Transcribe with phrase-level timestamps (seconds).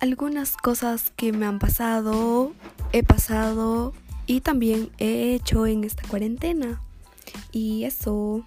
[0.00, 2.52] algunas cosas que me han pasado,
[2.92, 3.92] he pasado
[4.26, 6.80] y también he hecho en esta cuarentena.
[7.52, 8.44] Y eso.